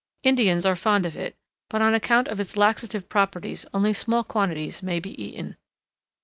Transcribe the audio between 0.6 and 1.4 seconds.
are fond of it,